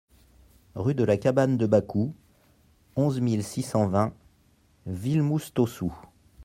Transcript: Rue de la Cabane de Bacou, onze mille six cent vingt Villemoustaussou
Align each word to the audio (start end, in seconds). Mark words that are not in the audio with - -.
Rue 0.73 0.95
de 0.95 1.03
la 1.03 1.15
Cabane 1.15 1.57
de 1.57 1.67
Bacou, 1.67 2.15
onze 2.95 3.19
mille 3.21 3.43
six 3.43 3.61
cent 3.61 3.85
vingt 3.87 4.15
Villemoustaussou 4.87 5.93